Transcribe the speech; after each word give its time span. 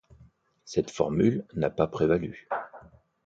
Cette 0.65 0.89
formule 0.89 1.45
n'a 1.53 1.69
pas 1.69 1.85
prévalu. 1.85 2.49